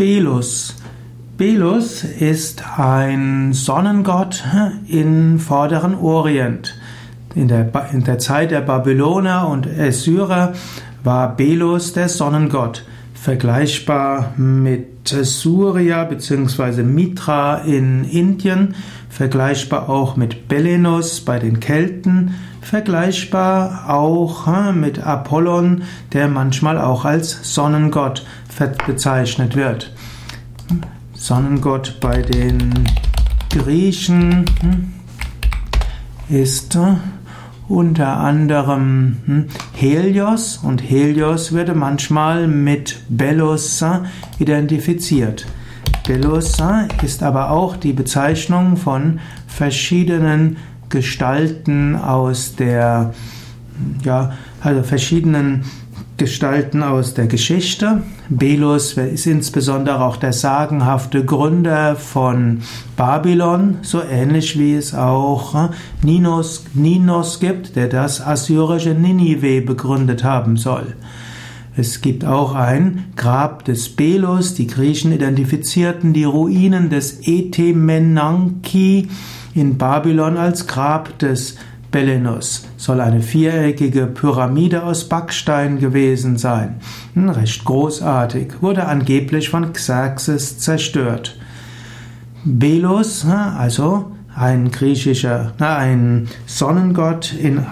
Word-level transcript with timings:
Belus. 0.00 0.76
Belus 1.36 2.04
ist 2.04 2.64
ein 2.78 3.52
Sonnengott 3.52 4.42
im 4.88 5.38
vorderen 5.38 5.94
Orient. 5.94 6.74
In 7.34 7.48
der, 7.48 7.70
in 7.92 8.04
der 8.04 8.18
Zeit 8.18 8.50
der 8.50 8.62
Babyloner 8.62 9.46
und 9.46 9.68
Assyrer 9.78 10.54
war 11.04 11.36
Belus 11.36 11.92
der 11.92 12.08
Sonnengott, 12.08 12.82
vergleichbar 13.20 14.32
mit 14.38 15.08
Surya 15.08 16.04
bzw. 16.04 16.82
Mitra 16.82 17.58
in 17.58 18.04
Indien, 18.04 18.74
vergleichbar 19.10 19.90
auch 19.90 20.16
mit 20.16 20.48
Belenus 20.48 21.20
bei 21.20 21.38
den 21.38 21.60
Kelten, 21.60 22.34
vergleichbar 22.62 23.90
auch 23.90 24.72
mit 24.72 25.00
Apollon, 25.00 25.82
der 26.14 26.28
manchmal 26.28 26.78
auch 26.78 27.04
als 27.04 27.54
Sonnengott 27.54 28.24
bezeichnet 28.86 29.54
wird. 29.54 29.92
Sonnengott 31.12 31.98
bei 32.00 32.22
den 32.22 32.88
Griechen 33.50 34.46
hm, 34.60 34.92
ist 36.28 36.78
unter 37.70 38.16
anderem 38.18 39.16
hm, 39.26 39.44
Helios 39.74 40.58
und 40.58 40.82
Helios 40.82 41.52
wird 41.52 41.74
manchmal 41.74 42.48
mit 42.48 43.00
Belus 43.08 43.80
äh, 43.80 44.00
identifiziert. 44.40 45.46
Belus 46.06 46.58
äh, 46.58 46.88
ist 47.04 47.22
aber 47.22 47.50
auch 47.50 47.76
die 47.76 47.92
Bezeichnung 47.92 48.76
von 48.76 49.20
verschiedenen 49.46 50.56
Gestalten 50.88 51.94
aus 51.94 52.56
der, 52.56 53.14
ja, 54.02 54.32
also 54.60 54.82
verschiedenen 54.82 55.64
Gestalten 56.20 56.82
aus 56.82 57.14
der 57.14 57.26
Geschichte. 57.28 58.02
Belus 58.28 58.92
ist 58.92 59.26
insbesondere 59.26 60.04
auch 60.04 60.18
der 60.18 60.34
sagenhafte 60.34 61.24
Gründer 61.24 61.96
von 61.96 62.60
Babylon, 62.94 63.78
so 63.80 64.02
ähnlich 64.02 64.58
wie 64.58 64.74
es 64.74 64.94
auch 64.94 65.54
äh, 65.54 65.68
Ninos, 66.02 66.66
Ninos 66.74 67.40
gibt, 67.40 67.74
der 67.74 67.88
das 67.88 68.20
assyrische 68.20 68.90
Ninive 68.90 69.62
begründet 69.62 70.22
haben 70.22 70.58
soll. 70.58 70.94
Es 71.74 72.02
gibt 72.02 72.26
auch 72.26 72.54
ein 72.54 73.06
Grab 73.16 73.64
des 73.64 73.88
Belus. 73.88 74.52
Die 74.52 74.66
Griechen 74.66 75.12
identifizierten 75.12 76.12
die 76.12 76.24
Ruinen 76.24 76.90
des 76.90 77.26
Etemenanki 77.26 79.08
in 79.54 79.78
Babylon 79.78 80.36
als 80.36 80.66
Grab 80.66 81.18
des 81.18 81.56
Belenus 81.90 82.68
soll 82.76 83.00
eine 83.00 83.20
viereckige 83.20 84.06
Pyramide 84.06 84.84
aus 84.84 85.08
Backstein 85.08 85.78
gewesen 85.78 86.38
sein. 86.38 86.76
Hm, 87.14 87.30
recht 87.30 87.64
großartig, 87.64 88.62
wurde 88.62 88.86
angeblich 88.86 89.48
von 89.50 89.72
Xerxes 89.72 90.58
zerstört. 90.58 91.36
Belus, 92.44 93.24
hm, 93.24 93.30
also 93.32 94.12
ein 94.34 94.70
griechischer, 94.70 95.52
ein 95.58 96.28
Sonnengott 96.46 97.32
in 97.32 97.66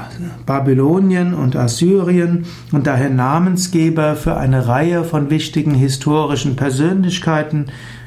Babylonien 0.44 1.32
und 1.34 1.54
Assyrien 1.54 2.46
und 2.72 2.86
daher 2.86 3.10
Namensgeber 3.10 4.16
für 4.16 4.36
eine 4.36 4.66
Reihe 4.66 5.04
von 5.04 5.30
wichtigen 5.30 5.74
historischen 5.74 6.56
Persönlichkeiten. 6.56 7.66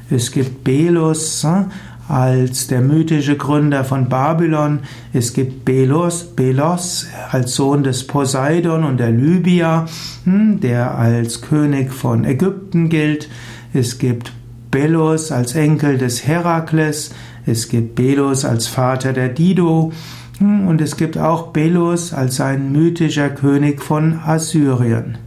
Es 0.10 0.34
gibt 0.34 0.66
Belus, 0.66 1.44
hm, 1.44 1.68
als 2.12 2.68
der 2.68 2.82
mythische 2.82 3.38
Gründer 3.38 3.86
von 3.86 4.10
Babylon. 4.10 4.80
Es 5.14 5.32
gibt 5.32 5.64
Belos, 5.64 6.36
Belos 6.36 7.08
als 7.32 7.56
Sohn 7.56 7.84
des 7.84 8.06
Poseidon 8.06 8.84
und 8.84 9.00
der 9.00 9.12
Libya, 9.12 9.86
hm, 10.26 10.60
der 10.60 10.98
als 10.98 11.42
König 11.42 11.94
von 11.94 12.26
Ägypten 12.26 12.90
gilt. 12.90 13.30
Es 13.74 13.98
gibt 13.98 14.34
Belos 14.72 15.32
als 15.32 15.56
Enkel 15.56 15.98
des 15.98 16.28
Herakles. 16.28 17.12
Es 17.46 17.70
gibt 17.70 17.96
Belos 17.96 18.44
als 18.44 18.68
Vater 18.68 19.14
der 19.14 19.30
Dido. 19.30 19.94
Hm, 20.40 20.68
und 20.68 20.82
es 20.82 20.98
gibt 20.98 21.18
auch 21.18 21.48
Belos 21.48 22.14
als 22.14 22.42
ein 22.42 22.74
mythischer 22.74 23.30
König 23.30 23.82
von 23.82 24.20
Assyrien. 24.26 25.18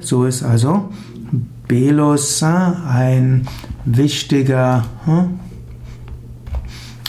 So 0.00 0.26
ist 0.26 0.42
also 0.42 0.90
Belos 1.66 2.42
ein 2.42 3.46
wichtiger 3.86 4.84
hm, 5.04 5.40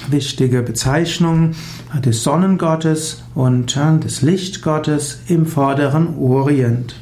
wichtige 0.09 0.61
Bezeichnung 0.61 1.51
des 2.05 2.23
Sonnengottes 2.23 3.23
und 3.35 3.75
des 3.75 4.21
Lichtgottes 4.21 5.19
im 5.27 5.45
vorderen 5.45 6.17
Orient. 6.17 6.95